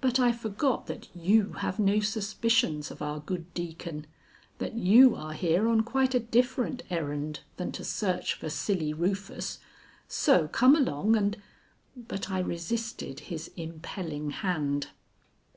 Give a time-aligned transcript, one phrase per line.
[0.00, 4.06] But I forgot that you have no suspicions of our good Deacon;
[4.58, 9.58] that you are here on quite a different errand than to search for Silly Rufus.
[10.06, 11.36] So come along and"
[11.96, 14.90] But I resisted his impelling hand.